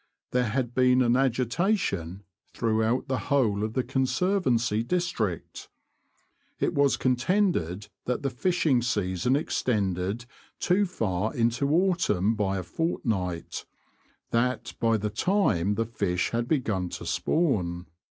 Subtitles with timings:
[0.31, 2.23] There had been an agitation
[2.55, 5.69] throughout the whole of the Conservancy district.
[6.59, 10.25] It was contended that the fishing season extended
[10.59, 13.67] too far into Autumn by a fortnight—
[14.31, 17.85] that by that time the fish had begun to spawn.